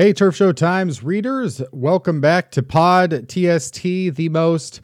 [0.00, 4.80] Hey, Turf Show Times readers, welcome back to Pod TST, the most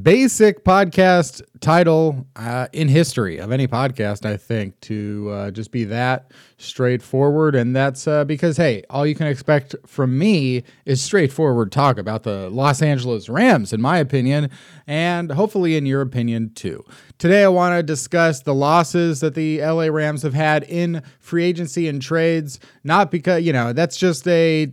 [0.00, 5.84] basic podcast title uh, in history of any podcast, I think, to uh, just be
[5.84, 7.54] that straightforward.
[7.54, 12.22] And that's uh, because, hey, all you can expect from me is straightforward talk about
[12.22, 14.50] the Los Angeles Rams, in my opinion,
[14.86, 16.84] and hopefully in your opinion too.
[17.18, 21.44] Today, I want to discuss the losses that the LA Rams have had in free
[21.44, 24.72] agency and trades, not because, you know, that's just a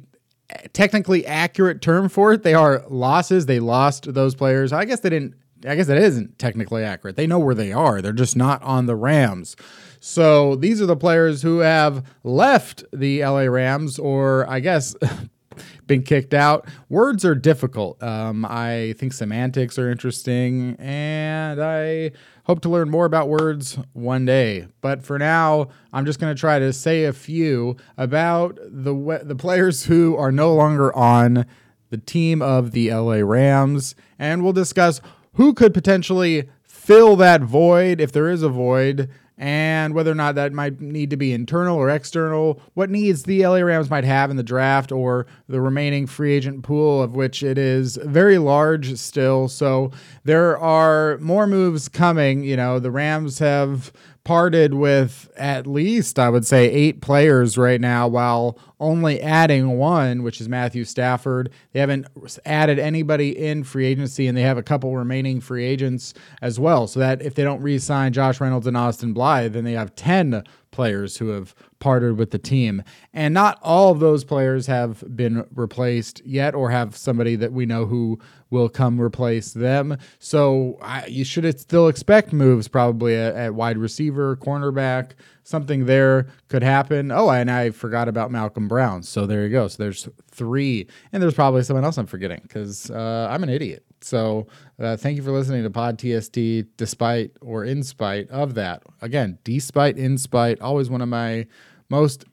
[0.73, 2.43] technically accurate term for it.
[2.43, 3.45] They are losses.
[3.45, 4.73] They lost those players.
[4.73, 5.35] I guess they didn't.
[5.67, 7.17] I guess that isn't technically accurate.
[7.17, 8.01] They know where they are.
[8.01, 9.57] They're just not on the Rams.
[9.99, 14.95] So these are the players who have left the LA Rams, or I guess
[15.87, 16.65] been kicked out.
[16.87, 18.01] Words are difficult.
[18.01, 22.11] Um, I think semantics are interesting, and I
[22.49, 24.65] hope to learn more about words one day.
[24.81, 29.35] But for now, I'm just going to try to say a few about the the
[29.35, 31.45] players who are no longer on
[31.91, 34.99] the team of the LA Rams, and we'll discuss
[35.33, 39.11] who could potentially fill that void if there is a void
[39.41, 43.47] and whether or not that might need to be internal or external, what needs the
[43.47, 47.41] LA Rams might have in the draft or the remaining free agent pool, of which
[47.41, 49.47] it is very large still.
[49.47, 49.91] So
[50.25, 52.43] there are more moves coming.
[52.43, 57.81] You know, the Rams have parted with at least, I would say, eight players right
[57.81, 61.49] now, while only adding one, which is Matthew Stafford.
[61.73, 62.07] They haven't
[62.45, 66.87] added anybody in free agency, and they have a couple remaining free agents as well.
[66.87, 69.95] So that if they don't re sign Josh Reynolds and Austin Blythe, then they have
[69.95, 72.83] 10 players who have parted with the team.
[73.13, 77.65] And not all of those players have been replaced yet or have somebody that we
[77.65, 78.19] know who
[78.49, 79.97] will come replace them.
[80.17, 85.11] So I, you should still expect moves probably at, at, wide receiver, cornerback,
[85.43, 87.11] something there could happen.
[87.11, 89.03] Oh, and I forgot about Malcolm Brown.
[89.03, 89.67] So there you go.
[89.67, 90.87] So there's three.
[91.11, 93.85] And there's probably someone else I'm forgetting because uh, I'm an idiot.
[94.01, 94.47] So
[94.79, 98.83] uh, thank you for listening to Pod TST, despite or in spite of that.
[99.01, 101.47] Again, despite, in spite, always one of my
[101.89, 102.25] most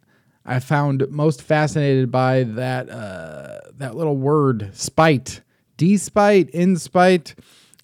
[0.46, 5.40] I found most fascinated by that uh, that little word spite,
[5.76, 7.34] despite, in spite.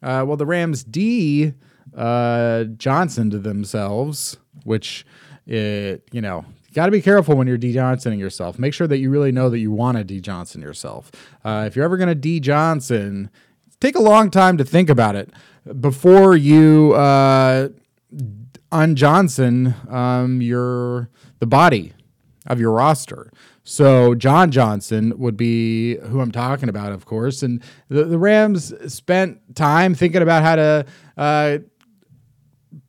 [0.03, 1.55] Uh, well, the Rams D
[1.97, 5.05] uh, Johnson to themselves, which
[5.47, 8.59] it you know got to be careful when you're D Johnsoning yourself.
[8.59, 11.11] Make sure that you really know that you want to D Johnson yourself.
[11.44, 13.28] Uh, if you're ever going to D Johnson,
[13.81, 15.31] take a long time to think about it
[15.81, 17.69] before you uh,
[18.71, 21.09] on Johnson um, your
[21.42, 21.92] the body
[22.47, 23.28] of your roster.
[23.64, 27.42] So John Johnson would be who I'm talking about, of course.
[27.42, 30.86] And the, the Rams spent time thinking about how to
[31.16, 31.58] uh,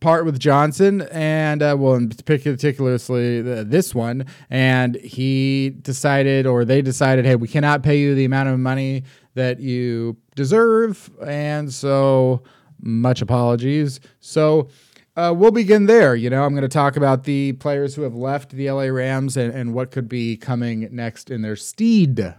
[0.01, 7.25] part with Johnson, and uh, well, particularly this one, and he decided, or they decided,
[7.25, 9.01] hey, we cannot pay you the amount of money
[9.33, 12.43] that you deserve, and so
[12.79, 13.99] much apologies.
[14.19, 14.69] So
[15.15, 16.15] uh, we'll begin there.
[16.15, 19.37] You know, I'm going to talk about the players who have left the LA Rams
[19.37, 22.33] and, and what could be coming next in their steed.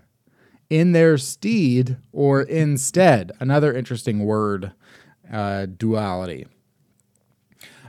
[0.71, 3.33] In their steed or instead.
[3.39, 4.73] Another interesting word
[5.33, 6.47] uh, duality.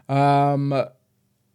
[0.07, 0.85] Um,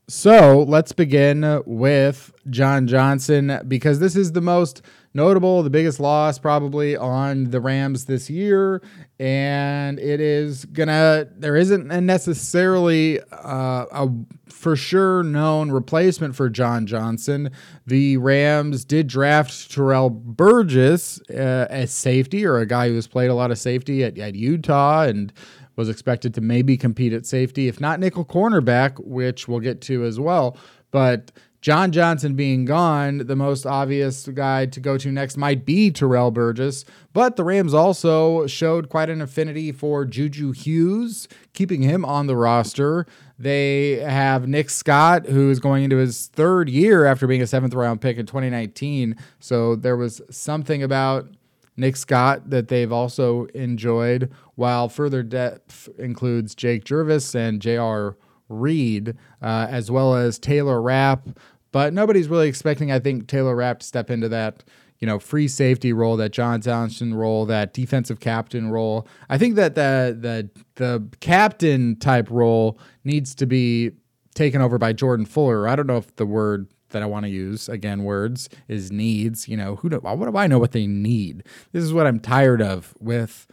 [0.08, 4.82] so let's begin with John Johnson because this is the most
[5.14, 8.82] notable, the biggest loss probably on the Rams this year.
[9.18, 14.08] And it is gonna, there isn't necessarily uh, a
[14.48, 17.50] for sure known replacement for John Johnson.
[17.86, 23.30] The Rams did draft Terrell Burgess uh, as safety or a guy who has played
[23.30, 25.32] a lot of safety at, at Utah and
[25.76, 30.04] was expected to maybe compete at safety, if not nickel cornerback, which we'll get to
[30.04, 30.58] as well.
[30.90, 35.90] But John Johnson being gone, the most obvious guy to go to next might be
[35.90, 42.02] Terrell Burgess, but the Rams also showed quite an affinity for Juju Hughes, keeping him
[42.02, 43.06] on the roster.
[43.38, 47.74] They have Nick Scott, who is going into his third year after being a seventh
[47.74, 49.16] round pick in 2019.
[49.38, 51.28] So there was something about
[51.76, 58.16] Nick Scott that they've also enjoyed, while further depth includes Jake Gervase and J.R.
[58.50, 61.28] Reed, uh, as well as Taylor Rapp.
[61.72, 64.64] But nobody's really expecting, I think, Taylor Rapp to step into that,
[64.98, 69.06] you know, free safety role, that John Johnson role, that defensive captain role.
[69.28, 73.92] I think that the the the captain type role needs to be
[74.34, 75.68] taken over by Jordan Fuller.
[75.68, 79.48] I don't know if the word that I want to use again words is needs.
[79.48, 81.44] You know, who do, what do I know what they need?
[81.72, 83.46] This is what I'm tired of with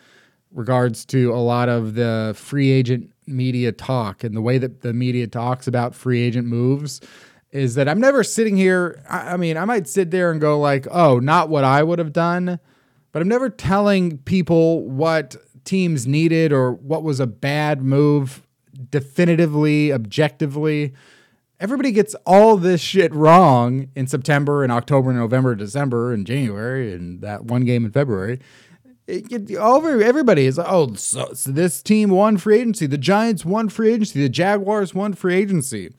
[0.52, 4.94] regards to a lot of the free agent media talk and the way that the
[4.94, 7.02] media talks about free agent moves
[7.58, 9.02] is that I'm never sitting here.
[9.10, 12.00] I, I mean, I might sit there and go like, "Oh, not what I would
[12.00, 12.60] have done,"
[13.12, 18.48] but I'm never telling people what teams needed or what was a bad move
[18.92, 20.94] definitively, objectively.
[21.60, 26.94] Everybody gets all this shit wrong in September and October, and November, December, and January,
[26.94, 28.40] and that one game in February.
[29.08, 33.70] It, it, everybody is oh so, so this team won free agency the giants won
[33.70, 35.94] free agency the jaguars won free agency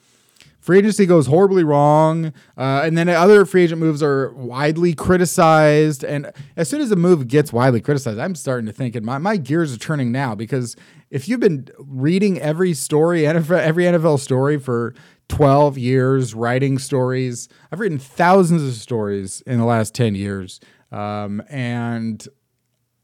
[0.69, 2.27] free agency goes horribly wrong
[2.59, 6.97] uh, and then other free agent moves are widely criticized and as soon as a
[6.97, 10.35] move gets widely criticized i'm starting to think and my, my gears are turning now
[10.35, 10.77] because
[11.09, 14.95] if you've been reading every story every nfl story for
[15.31, 20.61] 12 years writing stories i've written thousands of stories in the last 10 years
[20.93, 22.29] um, and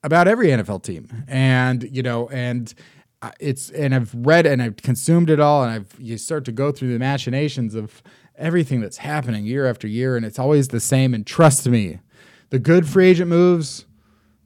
[0.04, 2.72] about every NFL team, and you know, and
[3.40, 6.72] it's and I've read and I've consumed it all, and I've you start to go
[6.72, 8.02] through the machinations of
[8.36, 11.14] everything that's happening year after year, and it's always the same.
[11.14, 12.00] And trust me,
[12.50, 13.86] the good free agent moves.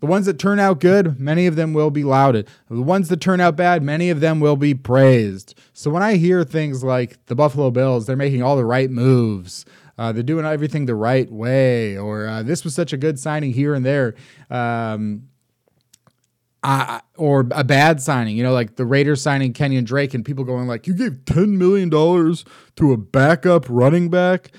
[0.01, 2.47] The ones that turn out good, many of them will be lauded.
[2.71, 5.59] The ones that turn out bad, many of them will be praised.
[5.73, 9.65] So when I hear things like the Buffalo Bills, they're making all the right moves,
[9.99, 13.53] uh, they're doing everything the right way, or uh, this was such a good signing
[13.53, 14.15] here and there.
[14.49, 15.25] Um,
[16.63, 20.67] or a bad signing, you know, like the Raiders signing Kenyan Drake, and people going
[20.67, 22.45] like, "You gave ten million dollars
[22.77, 24.51] to a backup running back."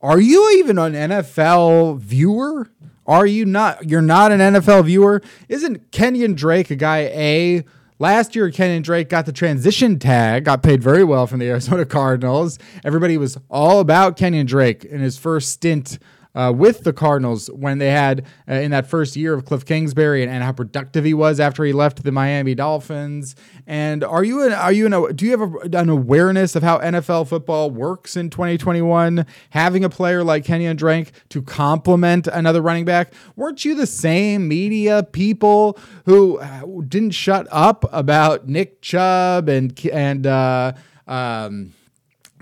[0.00, 2.70] Are you even an NFL viewer?
[3.06, 3.88] Are you not?
[3.88, 5.20] You're not an NFL viewer.
[5.48, 6.98] Isn't Kenyan Drake a guy?
[7.12, 7.64] A
[7.98, 11.84] last year, Kenyan Drake got the transition tag, got paid very well from the Arizona
[11.86, 12.58] Cardinals.
[12.84, 15.98] Everybody was all about Kenyan Drake in his first stint
[16.34, 20.22] uh, with the Cardinals when they had uh, in that first year of Cliff Kingsbury
[20.22, 23.34] and, and, how productive he was after he left the Miami Dolphins.
[23.66, 26.78] And are you an, are you an, do you have a, an awareness of how
[26.78, 29.26] NFL football works in 2021?
[29.50, 34.46] Having a player like Kenyan Drake to complement another running back, weren't you the same
[34.46, 40.72] media people who uh, didn't shut up about Nick Chubb and and uh,
[41.08, 41.74] um,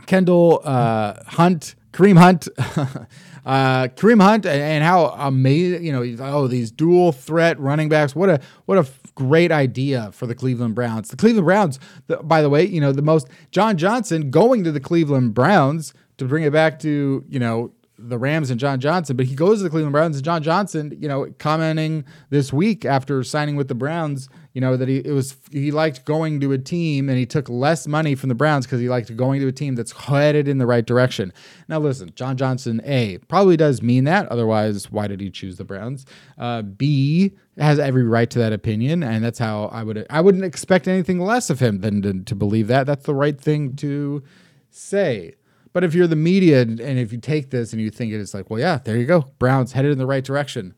[0.06, 2.48] Kendall uh, Hunt, Kareem Hunt?
[3.48, 8.14] Uh, Kareem Hunt and how amazing, you know, oh, these dual threat running backs.
[8.14, 11.08] What a what a great idea for the Cleveland Browns.
[11.08, 14.70] The Cleveland Browns, the, by the way, you know, the most John Johnson going to
[14.70, 19.16] the Cleveland Browns to bring it back to, you know, the Rams and John Johnson,
[19.16, 22.84] but he goes to the Cleveland Browns and John Johnson, you know, commenting this week
[22.84, 26.52] after signing with the Browns, you know, that he it was he liked going to
[26.52, 29.48] a team and he took less money from the Browns because he liked going to
[29.48, 31.32] a team that's headed in the right direction.
[31.68, 34.28] Now listen, John Johnson, A, probably does mean that.
[34.28, 36.06] Otherwise, why did he choose the Browns?
[36.38, 40.44] Uh, B has every right to that opinion, and that's how I would I wouldn't
[40.44, 42.86] expect anything less of him than to, to believe that.
[42.86, 44.22] That's the right thing to
[44.70, 45.34] say.
[45.78, 48.50] But if you're the media and if you take this and you think it's like,
[48.50, 50.74] well, yeah, there you go, Browns headed in the right direction.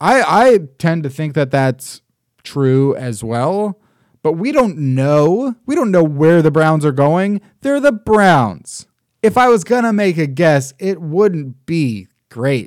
[0.00, 2.02] I I tend to think that that's
[2.44, 3.80] true as well,
[4.22, 5.56] but we don't know.
[5.66, 7.40] We don't know where the Browns are going.
[7.62, 8.86] They're the Browns.
[9.24, 12.66] If I was gonna make a guess, it wouldn't be great.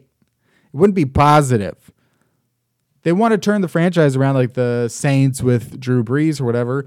[0.74, 1.90] It wouldn't be positive.
[3.04, 6.86] They want to turn the franchise around like the Saints with Drew Brees or whatever.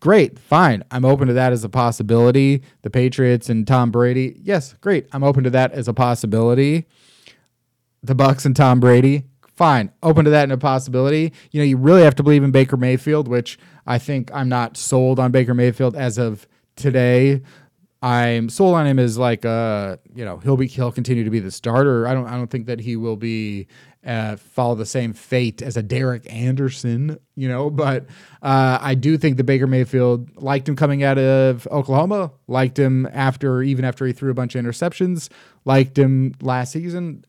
[0.00, 0.82] Great, fine.
[0.90, 2.62] I'm open to that as a possibility.
[2.82, 4.40] The Patriots and Tom Brady.
[4.42, 5.06] Yes, great.
[5.12, 6.86] I'm open to that as a possibility.
[8.02, 9.24] The Bucs and Tom Brady.
[9.54, 9.92] Fine.
[10.02, 11.32] Open to that in a possibility.
[11.52, 14.76] You know, you really have to believe in Baker Mayfield, which I think I'm not
[14.76, 17.40] sold on Baker Mayfield as of today.
[18.02, 21.38] I'm sold on him as like uh, you know, he'll be he'll continue to be
[21.38, 22.06] the starter.
[22.06, 23.68] I don't I don't think that he will be
[24.04, 27.70] uh, follow the same fate as a Derek Anderson, you know.
[27.70, 28.06] But
[28.42, 33.06] uh, I do think the Baker Mayfield liked him coming out of Oklahoma, liked him
[33.12, 35.30] after even after he threw a bunch of interceptions,
[35.64, 37.24] liked him last season.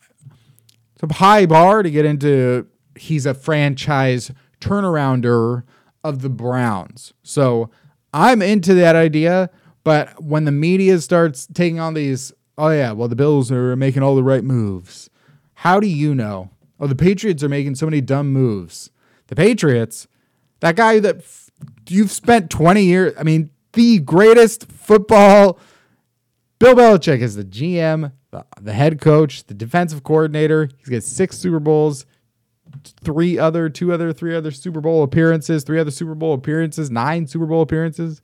[0.96, 2.68] It's a high bar to get into.
[2.98, 5.64] He's a franchise turnarounder
[6.04, 7.70] of the Browns, so
[8.14, 9.50] I'm into that idea.
[9.84, 14.04] But when the media starts taking on these, oh yeah, well the Bills are making
[14.04, 15.10] all the right moves.
[15.60, 18.92] How do you know Oh, the Patriots are making so many dumb moves.
[19.28, 20.08] The Patriots,
[20.60, 21.50] that guy that f-
[21.88, 25.60] you've spent 20 years, I mean, the greatest football.
[26.60, 30.70] Bill Belichick is the GM, the, the head coach, the defensive coordinator.
[30.78, 32.06] He's got six Super Bowls,
[33.04, 37.28] three other, two other, three other Super Bowl appearances, three other Super Bowl appearances, nine
[37.28, 38.22] Super Bowl appearances.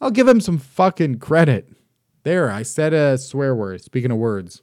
[0.00, 1.68] I'll give him some fucking credit.
[2.24, 3.82] There, I said a swear word.
[3.82, 4.62] Speaking of words.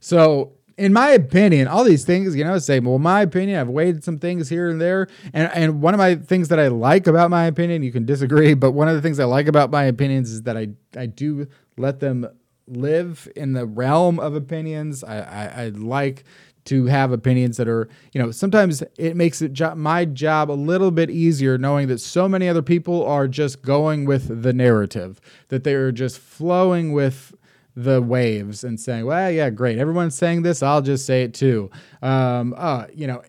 [0.00, 4.04] So in my opinion, all these things, you know, say, well, my opinion, I've weighed
[4.04, 5.08] some things here and there.
[5.32, 8.54] And and one of my things that I like about my opinion, you can disagree,
[8.54, 11.46] but one of the things I like about my opinions is that I I do
[11.76, 12.26] let them
[12.68, 15.04] live in the realm of opinions.
[15.04, 16.24] I, I, I like
[16.64, 20.52] to have opinions that are, you know, sometimes it makes it jo- my job a
[20.52, 25.20] little bit easier knowing that so many other people are just going with the narrative,
[25.48, 27.34] that they're just flowing with
[27.76, 29.78] the waves and saying, well, yeah, great.
[29.78, 30.62] Everyone's saying this.
[30.62, 31.70] I'll just say it too.
[32.00, 33.22] Um, uh, you know,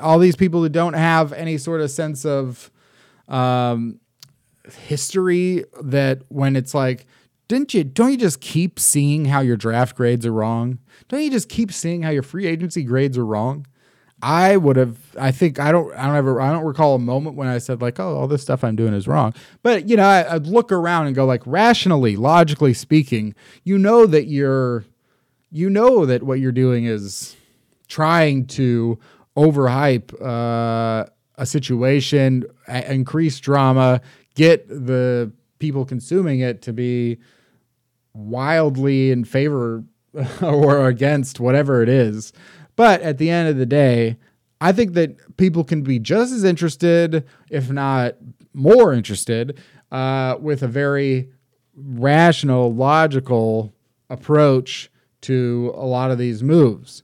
[0.00, 2.70] all these people who don't have any sort of sense of
[3.28, 3.98] um,
[4.86, 7.06] history that when it's like,
[7.48, 10.78] didn't you, don't you just keep seeing how your draft grades are wrong?
[11.08, 13.66] Don't you just keep seeing how your free agency grades are wrong?
[14.20, 14.98] I would have.
[15.18, 15.94] I think I don't.
[15.94, 16.40] I don't ever.
[16.40, 18.92] I don't recall a moment when I said like, "Oh, all this stuff I'm doing
[18.94, 19.32] is wrong."
[19.62, 24.06] But you know, I, I'd look around and go like, rationally, logically speaking, you know
[24.06, 24.84] that you're,
[25.52, 27.36] you know that what you're doing is
[27.86, 28.98] trying to
[29.36, 31.06] overhype uh,
[31.36, 34.00] a situation, a- increase drama,
[34.34, 37.18] get the people consuming it to be
[38.14, 39.84] wildly in favor
[40.42, 42.32] or against whatever it is.
[42.78, 44.18] But at the end of the day,
[44.60, 48.14] I think that people can be just as interested, if not
[48.54, 49.58] more interested,
[49.90, 51.28] uh, with a very
[51.74, 53.74] rational, logical
[54.08, 54.92] approach
[55.22, 57.02] to a lot of these moves.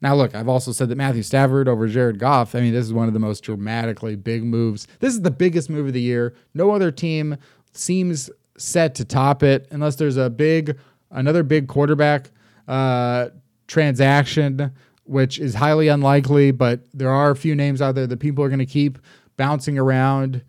[0.00, 2.92] Now, look, I've also said that Matthew Stafford over Jared Goff, I mean, this is
[2.92, 4.86] one of the most dramatically big moves.
[5.00, 6.36] This is the biggest move of the year.
[6.54, 7.36] No other team
[7.72, 10.78] seems set to top it unless there's a big,
[11.10, 12.30] another big quarterback
[12.68, 13.30] uh,
[13.66, 14.72] transaction
[15.06, 18.48] which is highly unlikely, but there are a few names out there that people are
[18.48, 18.98] going to keep
[19.36, 20.42] bouncing around.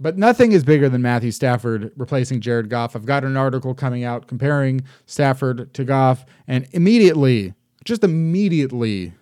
[0.00, 2.96] But nothing is bigger than Matthew Stafford replacing Jared Goff.
[2.96, 7.54] I've got an article coming out comparing Stafford to Goff, and immediately,
[7.84, 9.12] just immediately,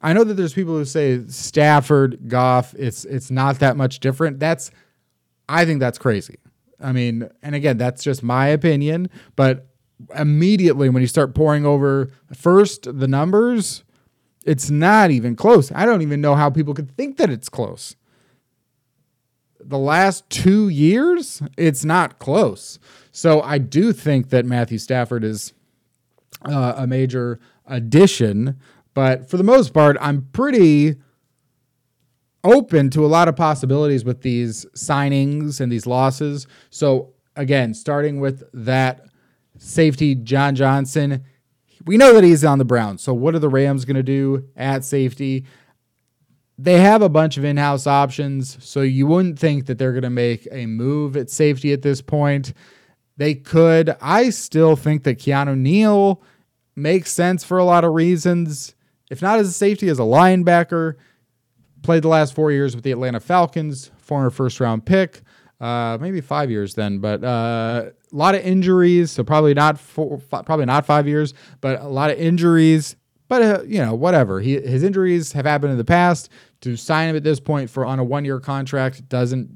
[0.00, 4.40] I know that there's people who say Stafford, Goff, it's it's not that much different.
[4.40, 4.70] That's
[5.48, 6.38] I think that's crazy.
[6.80, 9.66] I mean, and again, that's just my opinion, but
[10.14, 13.84] immediately when you start pouring over first the numbers,
[14.44, 15.70] it's not even close.
[15.72, 17.96] I don't even know how people could think that it's close.
[19.60, 22.78] The last two years, it's not close.
[23.10, 25.52] So I do think that Matthew Stafford is
[26.42, 28.58] uh, a major addition,
[28.94, 30.96] but for the most part, I'm pretty
[32.44, 36.46] open to a lot of possibilities with these signings and these losses.
[36.70, 39.06] So again, starting with that
[39.58, 41.24] safety John Johnson.
[41.84, 43.02] We know that he's on the Browns.
[43.02, 45.44] So what are the Rams going to do at safety?
[46.56, 50.10] They have a bunch of in-house options, so you wouldn't think that they're going to
[50.10, 52.52] make a move at safety at this point.
[53.16, 53.96] They could.
[54.00, 56.22] I still think that Keanu Neal
[56.74, 58.74] makes sense for a lot of reasons.
[59.10, 60.94] If not as a safety, as a linebacker,
[61.82, 65.22] played the last four years with the Atlanta Falcons, former first round pick,
[65.60, 70.18] uh, maybe five years then, but uh, a lot of injuries, so probably not four,
[70.18, 72.96] probably not five years, but a lot of injuries.
[73.28, 74.40] But uh, you know, whatever.
[74.40, 76.30] He his injuries have happened in the past.
[76.62, 79.48] To sign him at this point for on a one year contract doesn't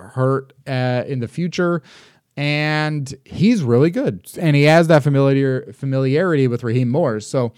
[0.00, 1.82] hurt uh, in the future.
[2.36, 7.26] And he's really good, and he has that familiar familiarity with Raheem Morris.
[7.26, 7.52] So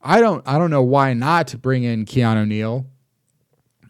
[0.00, 2.86] I don't I don't know why not bring in Keanu Neal.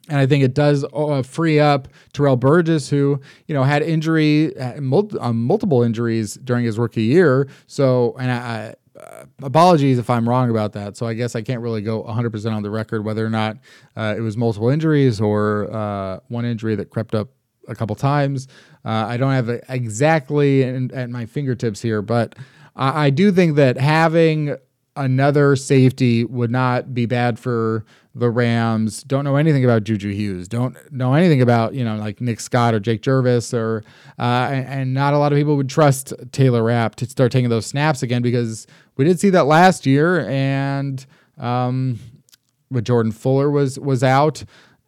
[0.09, 4.57] And I think it does uh, free up Terrell Burgess, who you know had injury,
[4.57, 4.79] uh,
[5.21, 7.49] um, multiple injuries during his rookie year.
[7.69, 10.97] So, and I, uh, apologies if I'm wrong about that.
[10.97, 13.57] So I guess I can't really go 100% on the record whether or not
[13.97, 17.29] uh, it was multiple injuries or uh, one injury that crept up
[17.69, 18.49] a couple times.
[18.85, 22.35] Uh, I don't have exactly in, at my fingertips here, but
[22.77, 24.57] I, I do think that having
[24.97, 27.85] another safety would not be bad for
[28.15, 29.03] the Rams.
[29.05, 30.49] Don't know anything about Juju Hughes.
[30.49, 33.83] Don't know anything about you know like Nick Scott or Jake Gervase or
[34.19, 37.67] uh, and, not a lot of people would trust Taylor Rapp to start taking those
[37.67, 41.05] snaps again because we did see that last year and
[41.39, 41.99] um,
[42.71, 44.45] with Jordan Fuller was was out.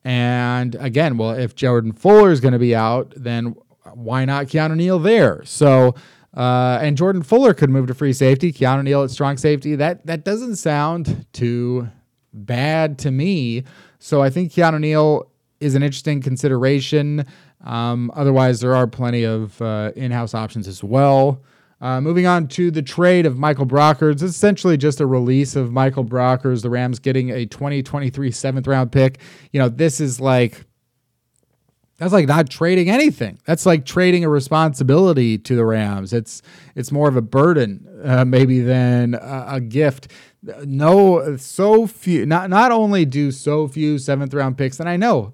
[0.06, 3.56] And again, well, if Jordan Fuller is going to be out, then
[3.94, 5.42] why not Keanu Neal there?
[5.46, 5.94] So
[6.36, 8.52] uh, and Jordan Fuller could move to free safety.
[8.52, 9.76] Keanu Neal at strong safety.
[9.76, 11.88] That that doesn't sound too
[12.32, 13.64] bad to me.
[13.98, 17.24] So I think Keanu Neal is an interesting consideration.
[17.64, 21.42] Um, otherwise, there are plenty of uh, in-house options as well.
[21.80, 24.14] Uh, moving on to the trade of Michael Brockers.
[24.14, 26.62] It's essentially just a release of Michael Brockers.
[26.62, 29.20] The Rams getting a 2023 seventh round pick.
[29.52, 30.64] You know, this is like
[31.98, 33.38] that's like not trading anything.
[33.46, 36.12] That's like trading a responsibility to the Rams.
[36.12, 36.42] It's
[36.74, 40.08] it's more of a burden uh, maybe than a, a, gift.
[40.64, 42.26] No, so few.
[42.26, 45.32] Not not only do so few seventh round picks, and I know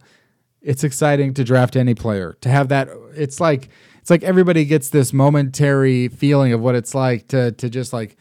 [0.61, 2.89] it's exciting to draft any player to have that.
[3.15, 7.71] It's like it's like everybody gets this momentary feeling of what it's like to to
[7.71, 8.17] just like,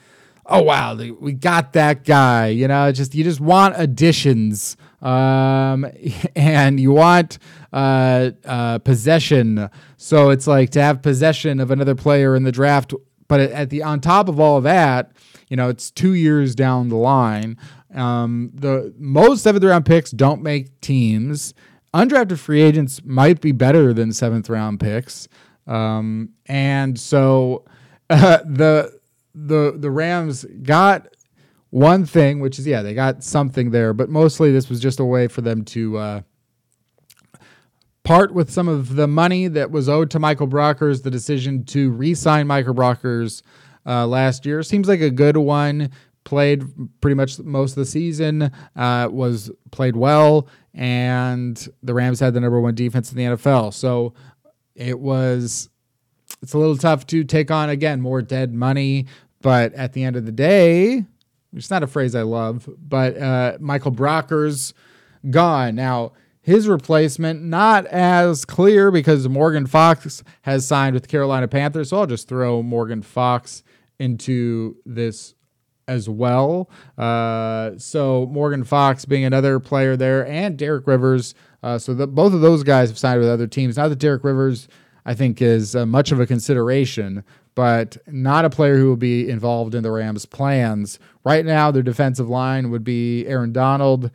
[0.50, 2.48] oh wow, we got that guy.
[2.48, 5.86] You know, just you just want additions um,
[6.36, 7.40] and you want
[7.72, 9.70] uh, uh, possession.
[9.98, 12.94] So it's like to have possession of another player in the draft.
[13.28, 15.12] But at the on top of all of that,
[15.50, 17.58] you know, it's two years down the line.
[17.94, 21.54] Um, the most seventh round picks don't make teams.
[21.94, 25.28] Undrafted free agents might be better than seventh round picks.
[25.66, 27.66] Um, and so
[28.10, 28.99] uh, the
[29.48, 31.08] the the Rams got
[31.70, 35.06] one thing, which is yeah, they got something there, but mostly this was just a
[35.06, 36.22] way for them to uh,
[38.04, 41.04] part with some of the money that was owed to Michael Brockers.
[41.04, 43.44] The decision to re-sign Michael Brockers
[43.86, 45.92] uh, last year seems like a good one.
[46.26, 46.64] Played
[47.02, 52.40] pretty much most of the season, uh, was played well, and the Rams had the
[52.40, 53.74] number one defense in the NFL.
[53.74, 54.14] So
[54.76, 55.70] it was
[56.42, 59.08] it's a little tough to take on again more dead money,
[59.42, 61.06] but at the end of the day,
[61.56, 64.74] it's not a phrase I love, but uh, Michael Brockers
[65.30, 65.76] gone.
[65.76, 71.90] Now, his replacement, not as clear because Morgan Fox has signed with Carolina Panthers.
[71.90, 73.64] So I'll just throw Morgan Fox
[74.00, 75.36] into this
[75.88, 76.70] as well.
[76.98, 81.34] Uh, so Morgan Fox being another player there, and Derek Rivers.
[81.62, 83.76] Uh, so the, both of those guys have signed with other teams.
[83.76, 84.68] Now that Derek Rivers,
[85.06, 87.24] I think, is uh, much of a consideration,
[87.56, 91.00] but not a player who will be involved in the Rams' plans.
[91.24, 94.12] Right now, their defensive line would be Aaron Donald,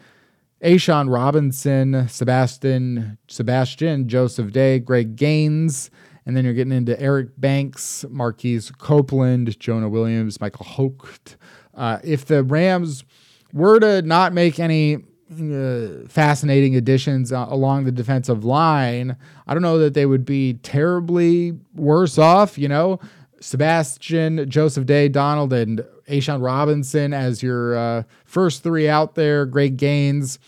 [0.62, 5.90] A'Shawn Robinson, Sebastian, Sebastian Joseph Day, Greg Gaines,
[6.24, 11.36] and then you're getting into Eric Banks, Marquise Copeland, Jonah Williams, Michael Hoke.
[11.74, 13.04] Uh, if the Rams
[13.52, 15.04] were to not make any
[15.40, 20.54] uh, fascinating additions uh, along the defensive line, I don't know that they would be
[20.54, 22.58] terribly worse off.
[22.58, 23.00] You know,
[23.40, 29.46] Sebastian, Joseph Day, Donald, and A'Shawn Robinson as your uh, first three out there.
[29.46, 30.38] Greg Gaines,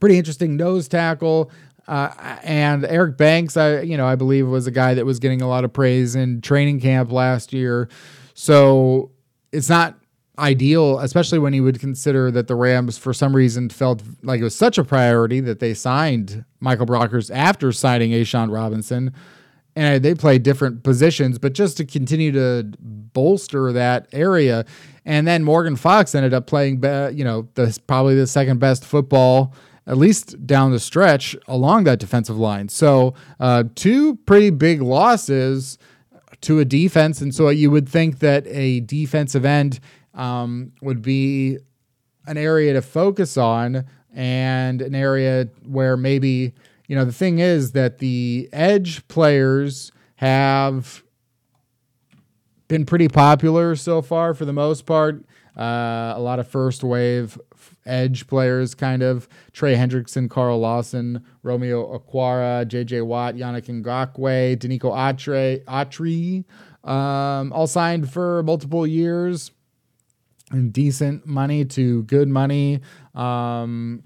[0.00, 1.50] pretty interesting nose tackle.
[1.88, 5.40] Uh, and Eric Banks, I you know I believe was a guy that was getting
[5.40, 7.88] a lot of praise in training camp last year.
[8.34, 9.12] So
[9.52, 9.98] it's not
[10.38, 14.44] ideal, especially when you would consider that the Rams, for some reason, felt like it
[14.44, 19.12] was such a priority that they signed Michael Brockers after signing A'Shawn Robinson
[19.76, 24.64] and they play different positions, but just to continue to bolster that area.
[25.04, 26.82] And then Morgan Fox ended up playing,
[27.14, 29.54] you know, the probably the second best football,
[29.86, 32.70] at least down the stretch along that defensive line.
[32.70, 35.76] So uh, two pretty big losses
[36.40, 39.78] to a defense, and so you would think that a defensive end
[40.16, 41.58] um, would be
[42.26, 46.52] an area to focus on and an area where maybe
[46.88, 51.02] you know, the thing is that the edge players have
[52.68, 55.24] been pretty popular so far for the most part.
[55.56, 57.38] Uh, a lot of first wave
[57.86, 63.00] edge players, kind of Trey Hendrickson, Carl Lawson, Romeo Okwara, J.J.
[63.02, 66.44] Watt, Yannick Ngakoue, Denico Atre, Autry,
[66.88, 69.50] um, all signed for multiple years
[70.70, 72.80] decent money to good money.
[73.14, 74.02] Um,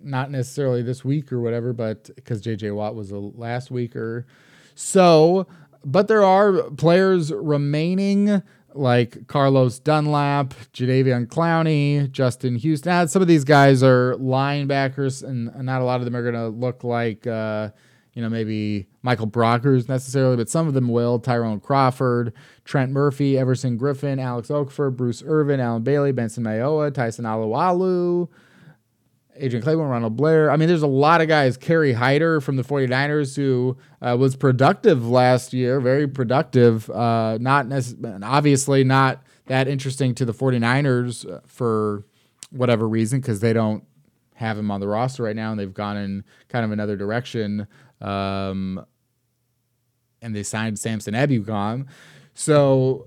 [0.00, 4.26] not necessarily this week or whatever, but because JJ Watt was a last week or
[4.74, 5.46] so.
[5.84, 8.42] But there are players remaining
[8.74, 12.90] like Carlos Dunlap, Jadeveon Clowney, Justin Houston.
[12.90, 16.34] Now, some of these guys are linebackers, and not a lot of them are going
[16.34, 17.70] to look like, uh,
[18.12, 21.20] you know, maybe Michael Brockers necessarily, but some of them will.
[21.20, 22.32] Tyrone Crawford,
[22.64, 28.26] Trent Murphy, Everson Griffen, Alex Okafor, Bruce Irvin, Allen Bailey, Benson Mayowa, Tyson Alualu,
[29.36, 30.50] Adrian Clayborn, Ronald Blair.
[30.50, 31.56] I mean, there's a lot of guys.
[31.56, 36.90] Kerry Hyder from the 49ers, who uh, was productive last year, very productive.
[36.90, 42.04] Uh, not necessarily, obviously not that interesting to the 49ers uh, for
[42.50, 43.84] whatever reason, because they don't
[44.34, 47.68] have him on the roster right now, and they've gone in kind of another direction.
[48.00, 48.84] Um,
[50.22, 51.86] and they signed Samson Ebukam.
[52.34, 53.06] So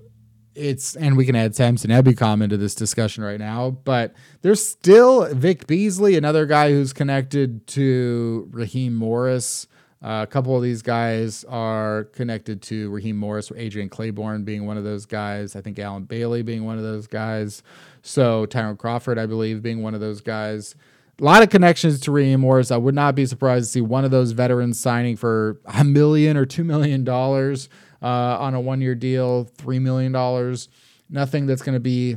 [0.54, 5.32] it's and we can add Samson Ebukam into this discussion right now, but there's still
[5.34, 9.66] Vic Beasley, another guy who's connected to Raheem Morris.
[10.02, 14.78] Uh, a couple of these guys are connected to Raheem Morris, Adrian Clayborn being one
[14.78, 15.54] of those guys.
[15.54, 17.62] I think Allen Bailey being one of those guys.
[18.02, 20.74] So Tyrone Crawford, I believe, being one of those guys.
[21.20, 22.70] A lot of connections to Raheem Morris.
[22.70, 26.36] I would not be surprised to see one of those veterans signing for a million
[26.36, 27.68] or two million dollars
[28.02, 30.68] uh, on a one year deal, three million dollars.
[31.08, 32.16] Nothing that's going to be,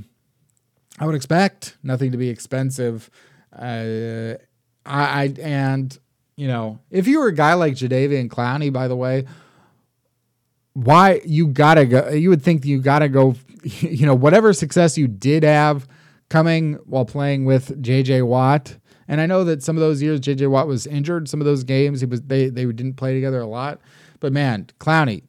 [0.99, 3.09] I would expect, nothing to be expensive.
[3.51, 4.35] Uh,
[4.85, 5.97] I, I and
[6.35, 9.25] you know, if you were a guy like Jadeveon Clowney, by the way,
[10.73, 12.09] why you gotta go?
[12.09, 13.35] You would think you gotta go.
[13.63, 15.87] You know, whatever success you did have
[16.29, 18.75] coming while playing with JJ Watt.
[19.13, 21.29] And I know that some of those years JJ Watt was injured.
[21.29, 23.79] Some of those games he was they they didn't play together a lot.
[24.19, 25.21] But man, Clowney,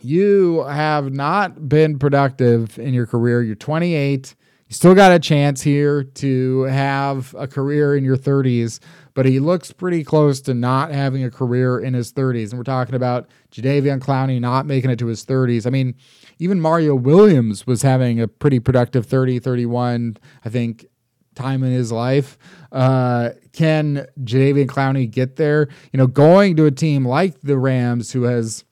[0.00, 3.42] you have not been productive in your career.
[3.42, 4.36] You're 28.
[4.68, 8.78] You still got a chance here to have a career in your 30s,
[9.14, 12.50] but he looks pretty close to not having a career in his 30s.
[12.50, 15.66] And we're talking about Jadeveon Clowney not making it to his 30s.
[15.66, 15.96] I mean,
[16.38, 20.86] even Mario Williams was having a pretty productive 30, 31, I think,
[21.38, 22.36] time in his life.
[22.70, 25.68] Uh, can Jadeveon Clowney get there?
[25.92, 28.64] You know, going to a team like the Rams, who has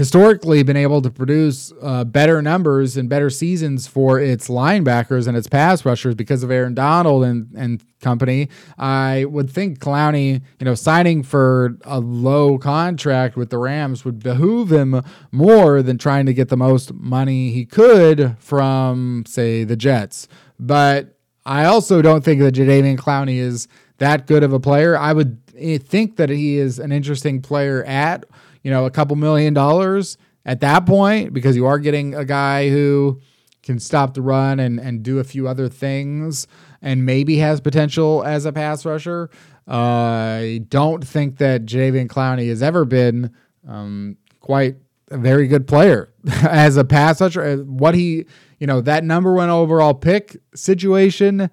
[0.00, 5.36] historically been able to produce uh, better numbers and better seasons for its linebackers and
[5.36, 8.48] its pass rushers because of Aaron Donald and, and company.
[8.78, 14.22] I would think Clowney, you know, signing for a low contract with the Rams would
[14.22, 15.02] behoove him
[15.32, 20.28] more than trying to get the most money he could from, say, the Jets.
[20.60, 23.66] But I also don't think that Jadeveon Clowney is
[23.98, 24.96] that good of a player.
[24.96, 28.24] I would eh, think that he is an interesting player at
[28.62, 32.68] you know, a couple million dollars at that point because you are getting a guy
[32.68, 33.20] who
[33.62, 36.46] can stop the run and, and do a few other things
[36.82, 39.30] and maybe has potential as a pass rusher.
[39.68, 43.34] Uh, I don't think that Jadeveon Clowney has ever been
[43.68, 44.76] um, quite
[45.10, 47.58] a very good player as a pass rusher.
[47.58, 48.26] What he,
[48.58, 51.50] you know, that number one overall pick situation,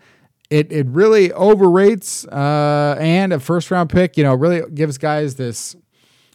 [0.50, 5.36] it it really overrates uh, and a first round pick, you know, really gives guys
[5.36, 5.76] this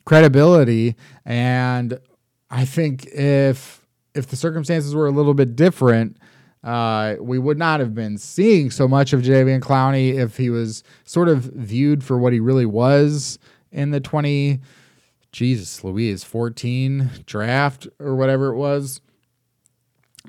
[0.04, 0.96] credibility.
[1.24, 1.98] And
[2.50, 6.18] I think if if the circumstances were a little bit different,
[6.64, 10.84] uh, we would not have been seeing so much of Jadeveon Clowney if he was
[11.04, 13.38] sort of viewed for what he really was
[13.72, 14.60] in the 20,
[15.32, 19.00] Jesus Louise, 14 draft or whatever it was.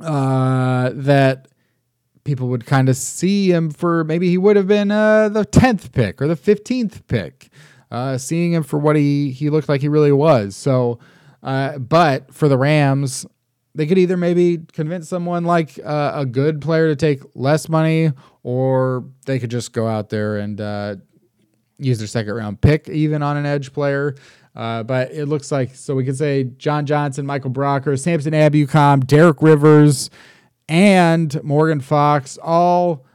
[0.02, 1.48] Uh, that
[2.24, 5.92] people would kind of see him for maybe he would have been uh, the 10th
[5.92, 7.52] pick or the 15th pick
[7.94, 10.56] uh, seeing him for what he he looked like he really was.
[10.56, 11.00] So,
[11.44, 13.26] uh, but for the Rams,
[13.76, 18.12] they could either maybe convince someone like uh, a good player to take less money,
[18.42, 20.96] or they could just go out there and uh,
[21.78, 24.16] use their second round pick even on an edge player.
[24.56, 29.06] Uh, but it looks like so we could say John Johnson, Michael Brocker, Samson Ebukam,
[29.06, 30.10] Derek Rivers,
[30.70, 33.06] and Morgan Fox all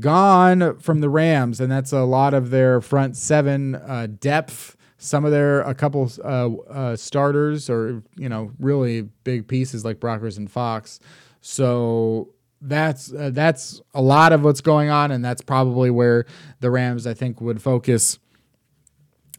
[0.00, 4.76] gone from the Rams, and that's a lot of their front seven uh, depth.
[4.98, 10.00] Some of their a couple uh, uh, starters, or you know, really big pieces like
[10.00, 10.98] Brockers and Fox.
[11.40, 16.24] So that's uh, that's a lot of what's going on, and that's probably where
[16.60, 18.18] the Rams, I think, would focus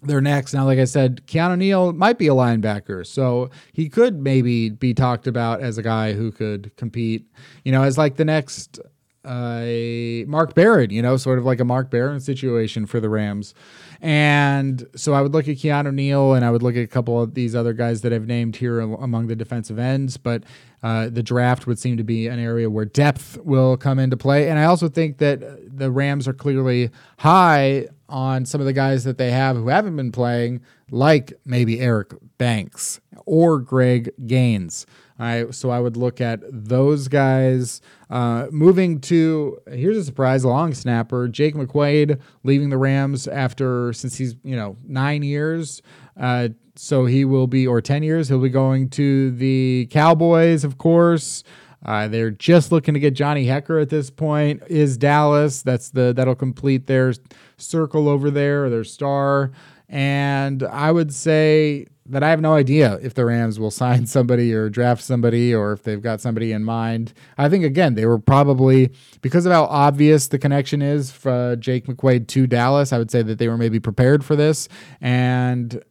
[0.07, 0.53] their next.
[0.53, 4.93] Now, like I said, Keanu Neal might be a linebacker, so he could maybe be
[4.93, 7.25] talked about as a guy who could compete,
[7.63, 8.79] you know, as like the next
[9.27, 13.53] a Mark Barron, you know, sort of like a Mark Barron situation for the Rams.
[14.01, 17.21] And so I would look at Keanu Neal and I would look at a couple
[17.21, 20.43] of these other guys that I've named here among the defensive ends, but
[20.83, 24.49] uh, the draft would seem to be an area where depth will come into play.
[24.49, 25.41] And I also think that
[25.75, 29.95] the Rams are clearly high on some of the guys that they have who haven't
[29.95, 34.85] been playing, like maybe Eric Banks or Greg Gaines.
[35.17, 37.81] I so I would look at those guys.
[38.09, 44.17] Uh, moving to here's a surprise long snapper Jake McQuaide leaving the Rams after since
[44.17, 45.81] he's you know nine years.
[46.19, 48.27] Uh, so he will be or ten years.
[48.27, 51.43] He'll be going to the Cowboys, of course.
[51.83, 54.61] Uh, they're just looking to get Johnny Hekker at this point.
[54.67, 55.61] Is Dallas?
[55.61, 57.13] That's the that'll complete their
[57.57, 59.51] circle over there, their star.
[59.87, 64.53] And I would say that I have no idea if the Rams will sign somebody
[64.53, 67.13] or draft somebody or if they've got somebody in mind.
[67.37, 71.85] I think again they were probably because of how obvious the connection is for Jake
[71.85, 72.93] McQuaide to Dallas.
[72.93, 74.67] I would say that they were maybe prepared for this
[75.01, 75.83] and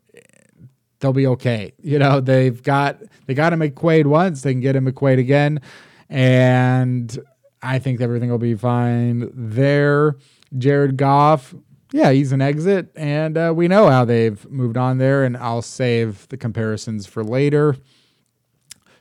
[1.05, 1.75] they'll be okay.
[1.83, 5.61] You know they've got they got a McQuaide once, they can get a McQuaide again,
[6.09, 7.17] and
[7.63, 10.17] I think everything will be fine there.
[10.57, 11.55] Jared Goff,
[11.93, 15.63] yeah, he's an exit, and uh, we know how they've moved on there, and I'll
[15.63, 17.77] save the comparisons for later.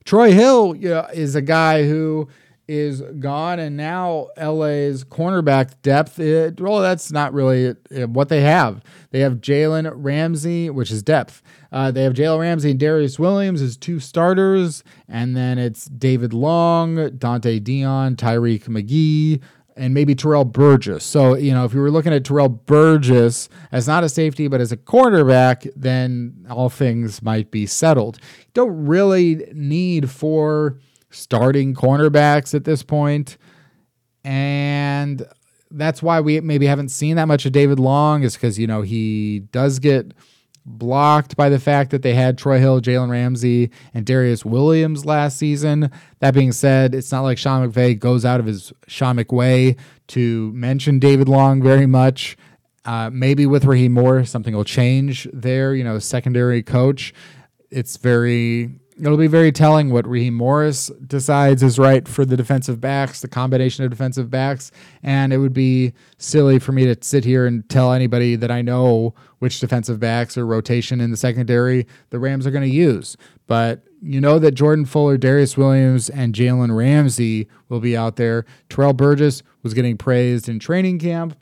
[0.03, 2.27] Troy Hill yeah, is a guy who
[2.67, 6.19] is gone, and now LA's cornerback depth.
[6.19, 7.75] It, well, that's not really
[8.07, 8.81] what they have.
[9.11, 11.41] They have Jalen Ramsey, which is depth.
[11.71, 16.33] Uh, they have Jalen Ramsey and Darious Williams as two starters, and then it's David
[16.33, 19.41] Long, Donte Deayon, Tyreek McGee.
[19.75, 21.03] and maybe Terrell Burgess.
[21.03, 24.61] So, you know, if you were looking at Terrell Burgess as not a safety, but
[24.61, 28.19] as a cornerback, then all things might be settled.
[28.53, 30.77] don't really need four
[31.13, 33.37] starting cornerbacks at this point.
[34.23, 35.25] And
[35.71, 38.81] that's why we maybe haven't seen that much of David Long, is because, you know,
[38.81, 40.13] he does get
[40.65, 45.37] blocked by the fact that they had Troy Hill, Jalen Ramsey, and Darious Williams last
[45.37, 45.91] season.
[46.19, 50.53] That being said, it's not like Sean McVay goes out of his Sean McWay to
[50.53, 52.37] mention David Long very much.
[52.85, 55.75] Uh, maybe with Raheem Moore, something will change there.
[55.75, 57.13] You know, secondary coach.
[57.69, 62.79] It's very it'll be very telling what Raheem Morris decides is right for the defensive
[62.79, 64.71] backs, the combination of defensive backs.
[65.01, 68.61] And it would be silly for me to sit here and tell anybody that I
[68.61, 73.17] know which defensive backs or rotation in the secondary the Rams are going to use.
[73.47, 78.45] But you know that Jordan Fuller, Darious Williams, and Jalen Ramsey will be out there.
[78.69, 81.37] Terrell Burgess was getting praised in training camp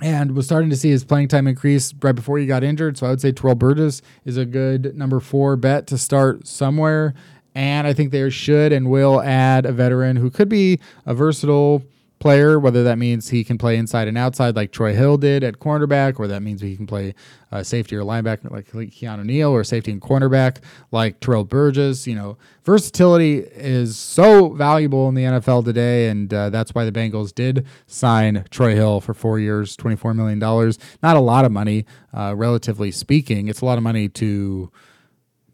[0.00, 2.96] and was starting to see his playing time increase right before he got injured.
[2.96, 7.14] So I would say Terrell Burgess is a good number four bet to start somewhere.
[7.54, 11.82] And I think they should and will add a veteran who could be a versatile
[12.22, 15.58] player, whether that means he can play inside and outside like Troy Hill did at
[15.58, 17.16] cornerback, or that means he can play
[17.50, 20.58] uh, safety or linebacker like, Keanu Neal, or safety and cornerback
[20.92, 22.06] like Terrell Burgess.
[22.06, 26.92] You know, versatility is so valuable in the NFL today, and uh, that's why the
[26.92, 30.38] Bengals did sign Troy Hill for four years, $24 million.
[30.38, 33.48] Not a lot of money, uh, relatively speaking.
[33.48, 34.70] It's a lot of money to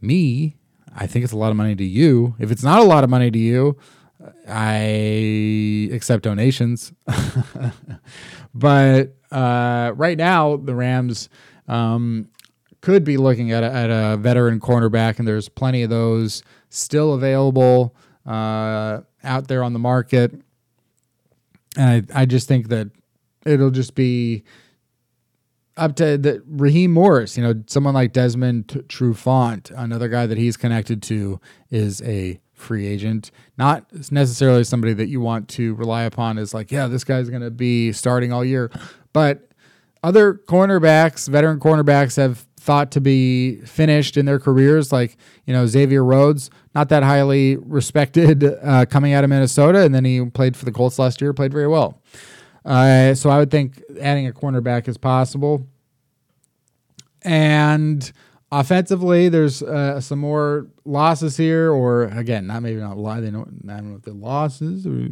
[0.03, 0.57] me.
[0.95, 2.35] I think it's a lot of money to you.
[2.39, 3.79] If it's not a lot of money to you,
[4.49, 6.93] I accept donations.
[8.55, 11.29] but uh, right now, the Rams
[11.67, 12.29] um,
[12.81, 17.15] could be looking at a, at a veteran cornerback, and there's plenty of those still
[17.15, 17.95] available
[18.27, 20.33] uh, out there on the market.
[21.77, 22.91] And I, I just think that
[23.45, 24.45] it'll just be
[25.77, 30.57] up to the Raheem Morris, you know, someone like Desmond Trufant, another guy that he's
[30.57, 33.31] connected to, is a free agent.
[33.57, 37.43] Not necessarily somebody that you want to rely upon as like, yeah, this guy's going
[37.43, 38.71] to be starting all year.
[39.13, 39.49] But
[40.03, 45.17] other cornerbacks, veteran cornerbacks, have thought to be finished in their careers, like
[45.47, 50.05] you know Xavier Rhodes, not that highly respected uh, coming out of Minnesota, and then
[50.05, 52.01] he played for the Colts last year, played very well.
[52.65, 55.67] Uh, so I would think adding a cornerback is possible.
[57.23, 58.11] And
[58.51, 63.21] Offensively, there's uh, some more losses here, or again, not maybe not lie.
[63.21, 63.63] They don't.
[63.69, 65.09] I don't know if the losses or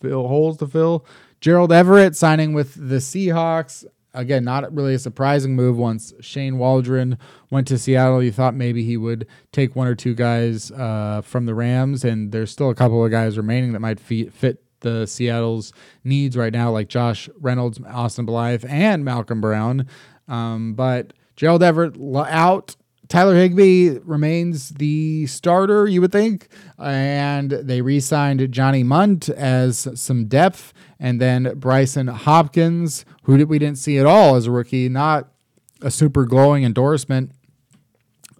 [0.00, 1.06] fill holes to fill.
[1.40, 3.84] Gerald Everett signing with the Seahawks.
[4.14, 5.76] Again, not really a surprising move.
[5.76, 7.18] Once Shane Waldron
[7.50, 11.46] went to Seattle, you thought maybe he would take one or two guys uh, from
[11.46, 15.72] the Rams, and there's still a couple of guys remaining that might fit the Seattle's
[16.04, 19.86] needs right now, like Josh Reynolds, Austin Blythe, and Malcolm Brown.
[20.28, 22.76] Um, but Gerald Everett out.
[23.08, 26.48] Tyler Higbee remains the starter, you would think.
[26.78, 30.72] And they re signed Johnny Mundt as some depth.
[30.98, 35.28] And then Brycen Hopkins, who we didn't see at all as a rookie, not
[35.82, 37.32] a super glowing endorsement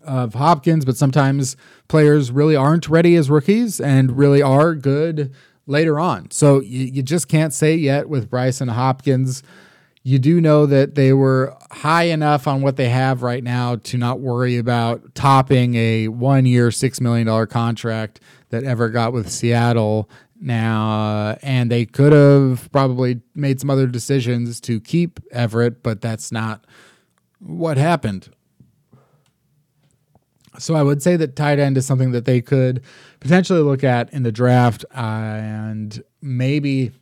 [0.02, 1.57] of Hopkins, but sometimes
[1.88, 5.35] players really aren't ready as rookies and really are good
[5.66, 6.31] later on.
[6.31, 9.42] So you, you just can't say yet with Brycen Hopkins
[10.04, 13.96] you do know that they were high enough on what they have right now to
[13.96, 20.10] not worry about topping a one year, $6 million contract that Everett got with Seattle
[20.40, 21.36] now.
[21.42, 26.66] and they could have probably made some other decisions to keep Everett, but that's not
[27.38, 28.28] what happened.
[30.58, 32.82] So I would say that tight end is something that they could
[33.20, 36.92] potentially look at in the draft uh, and maybe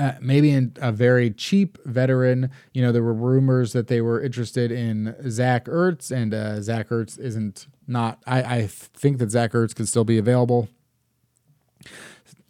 [0.00, 2.50] uh, maybe in a very cheap veteran.
[2.72, 6.88] You know, there were rumors that they were interested in Zach Ertz, and uh, Zach
[6.88, 8.22] Ertz isn't not.
[8.26, 10.70] I, I think that Zach Ertz could still be available.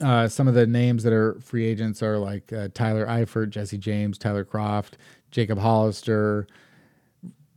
[0.01, 3.79] Uh, some of the names that are free agents are like uh, Tyler Eifert, Jesse
[3.79, 4.93] James, Tyler Kroft,
[5.33, 6.47] Jacob Hollister,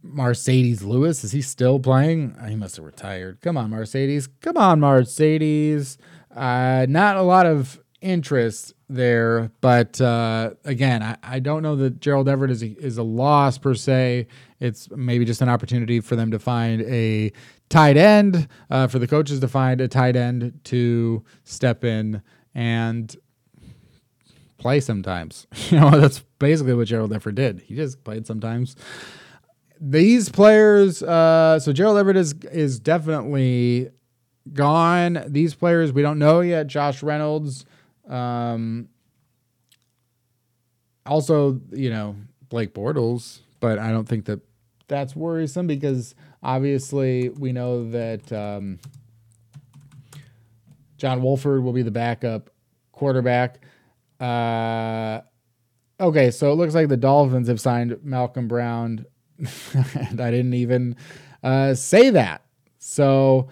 [0.04, 1.24] Marcedes Lewis.
[1.24, 2.36] Is he still playing?
[2.48, 3.42] He must have retired.
[3.42, 4.28] Come on, Marcedes.
[4.42, 5.98] Come on, Marcedes.
[6.36, 9.52] Uh, not a lot of interest there.
[9.62, 13.58] But uh, again, I, I don't know that Gerald Everett is a, is a loss
[13.58, 14.28] per se.
[14.60, 17.32] It's maybe just an opportunity for them to find a
[17.70, 22.22] tight end uh, for the coaches to find a tight end to step in
[22.54, 23.16] and
[24.58, 25.48] play sometimes.
[25.70, 27.62] You know, that's basically what Gerald Everett did.
[27.62, 28.76] He just played sometimes.
[29.80, 33.90] These players, uh, so Gerald Everett is is definitely
[34.52, 35.24] gone.
[35.28, 36.68] These players we don't know yet.
[36.68, 37.66] Josh Reynolds,
[38.10, 38.90] um,
[41.06, 42.16] also you know
[42.50, 44.40] Blake Bortles, but I don't think that
[44.88, 48.80] that's worrisome because obviously we know that um,
[50.98, 52.50] John Wolford will be the backup
[52.92, 53.60] quarterback.
[54.20, 55.22] Uh,
[56.00, 59.06] okay, so it looks like the Dolphins have signed Malcolm Brown,
[59.38, 60.96] and I didn't even
[61.42, 62.44] uh, say that.
[62.80, 63.48] So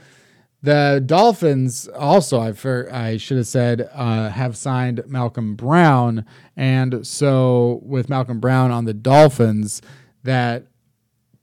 [0.63, 2.54] the Dolphins also, I
[2.91, 8.86] I should have said, uh, have signed Malcolm Brown, and so with Malcolm Brown on
[8.86, 9.82] the Dolphins,
[10.24, 10.67] that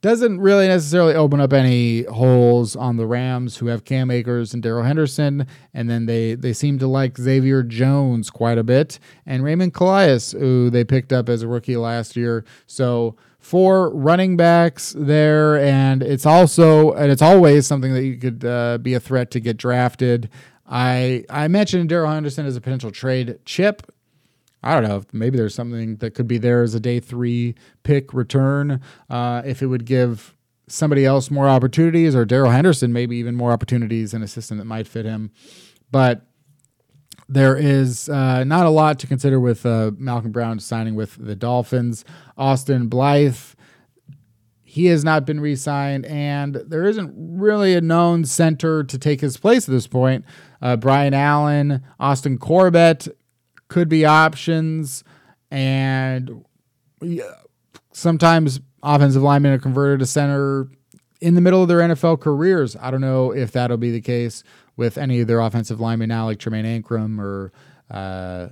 [0.01, 4.63] doesn't really necessarily open up any holes on the Rams, who have Cam Akers and
[4.63, 9.43] Darrell Henderson, and then they they seem to like Xavier Jones quite a bit, and
[9.43, 12.45] Raymond Calais, who they picked up as a rookie last year.
[12.67, 18.45] So four running backs there, and it's also and it's always something that you could
[18.45, 20.29] uh, be a threat to get drafted.
[20.67, 23.91] I I mentioned Darrell Henderson as a potential trade chip
[24.63, 25.03] I don't know.
[25.13, 28.81] Maybe there's something that could be there as a day three pick return.
[29.09, 30.35] Uh, if it would give
[30.67, 34.65] somebody else more opportunities, or Darrell Henderson maybe even more opportunities, in a system that
[34.65, 35.31] might fit him.
[35.91, 36.27] But
[37.29, 41.37] there is uh, not a lot to consider with uh, Malcolm Brown signing with the
[41.37, 42.05] Dolphins.
[42.39, 43.37] Austin Blythe,
[44.63, 49.21] he has not been re signed, and there isn't really a known center to take
[49.21, 50.25] his place at this point.
[50.63, 53.09] Uh, Brian Allen, Austin Corbett
[53.69, 55.05] could be options,
[55.51, 56.45] and
[57.93, 60.71] sometimes offensive linemen are converted to center
[61.21, 62.77] in the middle of their NFL careers.
[62.81, 64.43] I don't know if that'll be the case
[64.79, 67.53] with any of their offensive linemen now, like Tremayne Anchrum or
[67.91, 68.49] uh,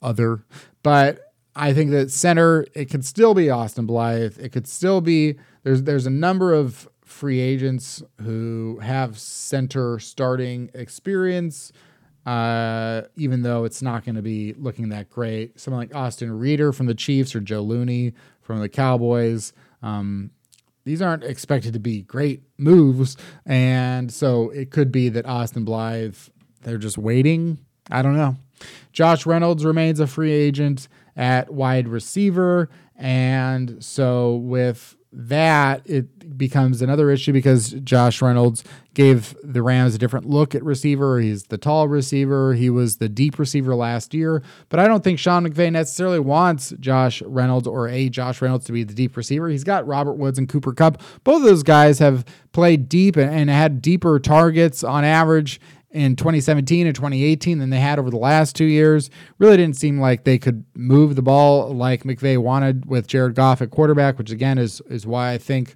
[0.00, 0.44] other.
[0.84, 4.38] But I think that center it could still be Austin Blythe.
[4.38, 10.70] It could still be there's there's a number of free agents who have center starting
[10.72, 11.72] experience
[12.26, 15.58] uh, even though it's not going to be looking that great.
[15.58, 19.52] Someone like Austin Reiter from the Chiefs or Joe Looney from the Cowboys.
[19.82, 20.30] Um,
[20.84, 23.16] these aren't expected to be great moves.
[23.46, 26.16] And so it could be that Austin Blythe,
[26.62, 27.58] they're just waiting.
[27.90, 28.36] I don't know.
[28.92, 32.68] Josh Reynolds remains a free agent at wide receiver.
[32.96, 39.98] And so with that, it becomes another issue because Josh Reynolds gave the Rams a
[39.98, 41.20] different look at receiver.
[41.20, 42.54] He's the tall receiver.
[42.54, 44.42] He was the deep receiver last year.
[44.68, 48.72] But I don't think Sean McVay necessarily wants Josh Reynolds or a Josh Reynolds to
[48.72, 49.48] be the deep receiver.
[49.48, 51.00] He's got Robert Woods and Cooper Kupp.
[51.24, 55.60] Both of those guys have played deep and, and had deeper targets on average
[55.92, 59.10] in 2017 and 2018 than they had over the last two years.
[59.38, 63.62] Really didn't seem like they could move the ball like McVay wanted with Jared Goff
[63.62, 65.74] at quarterback, which again is is why I think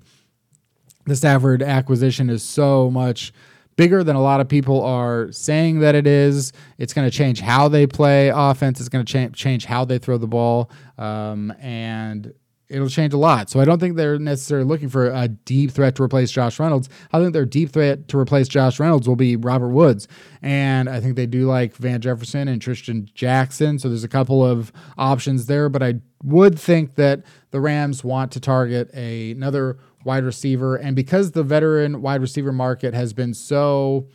[1.05, 3.33] the Stafford acquisition is so much
[3.76, 6.52] bigger than a lot of people are saying that it is.
[6.79, 8.81] It's going to change how they play offense.
[8.81, 12.33] It's going to cha- change how they throw the ball, um, and
[12.68, 13.48] it'll change a lot.
[13.48, 16.88] So I don't think they're necessarily looking for a deep threat to replace Josh Reynolds.
[17.12, 20.09] I think their deep threat to replace Josh Reynolds will be Robert Woods.
[20.42, 23.79] And I think they do like Van Jefferson and Trishton Jackson.
[23.79, 28.33] So there's a couple of options there, but I would think that the Rams want
[28.33, 30.76] to target a, another wide receiver.
[30.76, 34.09] And because the veteran wide receiver market has been so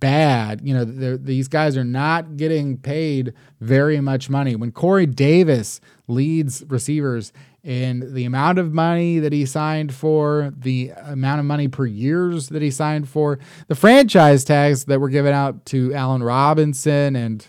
[0.00, 0.60] bad.
[0.62, 4.56] You know, these guys are not getting paid very much money.
[4.56, 7.32] When Corey Davis leads receivers
[7.64, 12.48] and the amount of money that he signed for, the amount of money per years
[12.50, 17.46] that he signed for, the franchise tags that were given out to Allen Robinson and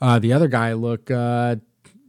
[0.00, 1.56] uh, the other guy look uh,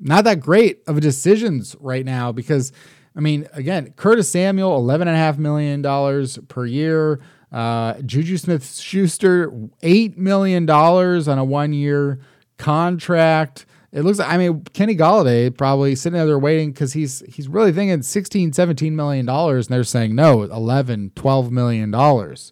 [0.03, 2.71] not that great of decisions right now because,
[3.15, 7.21] I mean, again, Curtis Samuel, $11.5 million per year.
[7.51, 9.49] Uh, Juju Smith Schuster,
[9.81, 12.19] $8 million on a one year
[12.57, 13.65] contract.
[13.93, 17.71] It looks like, I mean, Kenny Golladay probably sitting there waiting because he's he's really
[17.71, 22.51] thinking 16, 17 million dollars, and they're saying no, 11, 12 million dollars.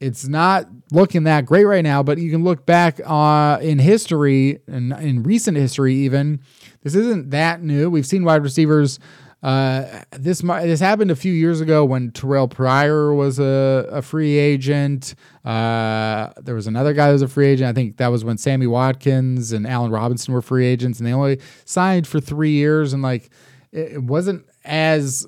[0.00, 4.58] It's not looking that great right now, but you can look back uh, in history
[4.66, 6.40] and in recent history, even
[6.82, 7.88] this isn't that new.
[7.88, 8.98] We've seen wide receivers
[9.44, 14.38] uh, this this happened a few years ago when Terrelle Pryor was a, a free
[14.38, 15.14] agent.
[15.44, 17.68] Uh, there was another guy who was a free agent.
[17.68, 21.12] I think that was when Sammy Watkins and Allen Robinson were free agents, and they
[21.12, 22.94] only signed for three years.
[22.94, 23.28] And like,
[23.70, 25.26] it, wasn't as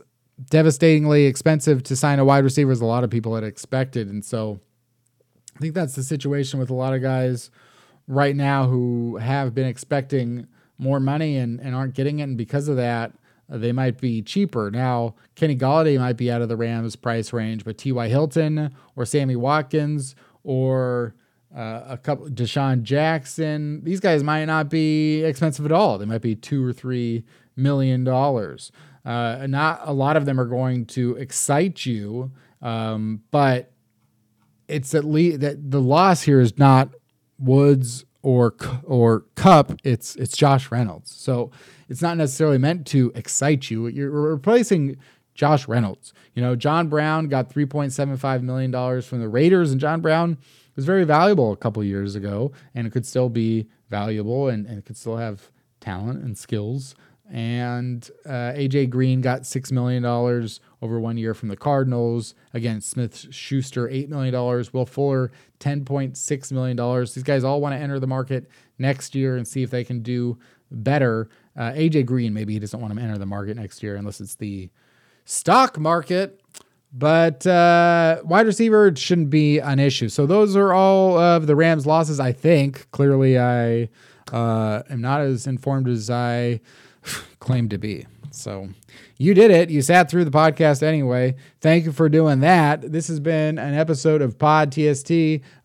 [0.48, 4.08] devastatingly expensive to sign a wide receiver as a lot of people had expected.
[4.08, 4.60] And so
[5.56, 7.50] I think that's the situation with a lot of guys
[8.08, 10.46] right now who have been expecting
[10.78, 12.22] more money and, and aren't getting it.
[12.22, 13.12] And because of that,
[13.48, 14.70] they might be cheaper.
[14.70, 18.08] Now, Kenny Golladay might be out of the Rams price range, but T.Y.
[18.08, 21.14] Hilton or Sammy Watkins or
[21.56, 25.96] uh, a couple DeSean Jackson, these guys might not be expensive at all.
[25.96, 27.24] They might be two or three
[27.56, 28.70] million dollars.
[29.04, 33.72] Uh, not a lot of them are going to excite you, um, but
[34.68, 36.90] it's at least that the loss here is not
[37.38, 39.78] Woods or or Kupp.
[39.84, 41.12] It's it's Josh Reynolds.
[41.12, 41.52] So
[41.88, 43.86] it's not necessarily meant to excite you.
[43.86, 44.96] You're replacing
[45.36, 46.12] Josh Reynolds.
[46.34, 49.80] You know, John Brown got three point seven five million dollars from the Raiders, and
[49.80, 50.38] John Brown
[50.74, 54.78] was very valuable a couple years ago, and it could still be valuable, and, and
[54.78, 56.96] it could still have talent and skills
[57.30, 62.34] and uh, AJ Green got six million dollars over one year from the Cardinals.
[62.54, 64.72] Again, Smith Schuster eight million dollars.
[64.72, 67.14] Will Fuller ten point six million dollars.
[67.14, 68.48] These guys all want to enter the market
[68.78, 70.38] next year and see if they can do
[70.70, 71.28] better.
[71.56, 74.34] Uh, AJ Green maybe he doesn't want to enter the market next year unless it's
[74.34, 74.70] the
[75.24, 76.40] stock market.
[76.92, 80.08] But uh, wide receiver shouldn't be an issue.
[80.08, 82.20] So those are all of the Rams' losses.
[82.20, 83.88] I think clearly I
[84.32, 86.60] uh, am not as informed as I
[87.38, 88.06] claim to be.
[88.30, 88.68] So
[89.16, 89.68] you did it.
[89.70, 91.36] You sat through the podcast anyway.
[91.60, 92.92] Thank you for doing that.
[92.92, 95.10] This has been an episode of Pod TST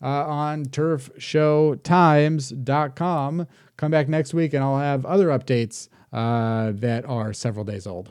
[0.00, 3.46] on turfshowtimes.com.
[3.76, 8.10] Come back next week and I'll have other updates uh, that are several days old.